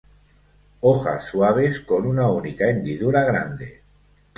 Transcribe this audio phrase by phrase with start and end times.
[0.79, 3.83] Hojas suaves con una única hendidura grande.